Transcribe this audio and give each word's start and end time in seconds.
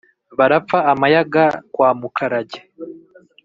barapfa 0.37 0.77
amayaga 0.93 1.43
kwa 1.73 1.89
mukarage 1.99 2.59